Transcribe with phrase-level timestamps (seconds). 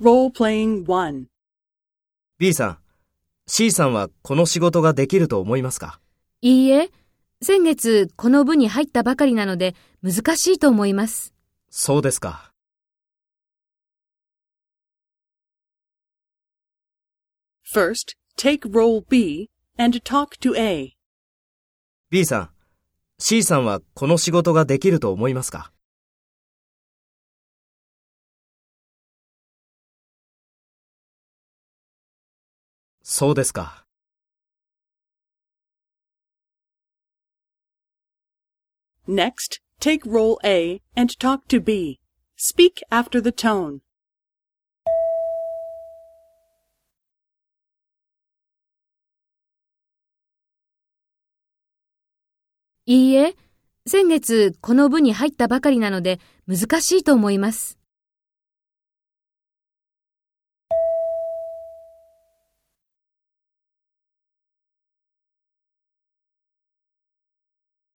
[0.00, 0.32] B
[2.52, 2.78] さん、
[3.46, 6.00] C さんはこの仕事ができると思いますか？
[6.40, 6.90] いいえ、
[7.40, 11.32] 先月この部に入ったばかりなので難しいと思います。
[11.70, 12.50] そうですか。
[17.72, 19.48] First, take role B
[19.78, 20.96] and talk to A.
[22.10, 22.50] B さん、
[23.20, 25.70] C さんはこの仕事ができると思いますか？
[33.06, 33.84] そうですか。
[39.06, 42.00] Next, take role A and talk to B.
[42.38, 43.80] Speak after the tone.
[52.86, 53.36] いいえ、
[53.86, 57.78] 先月この部に入ったばかりなので難しいと思います。